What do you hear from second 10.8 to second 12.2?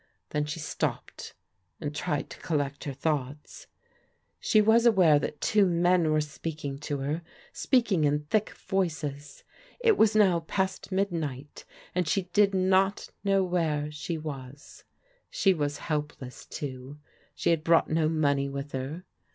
midm^X., ^"cA it 240 PRODIGAL DAUGHTEBS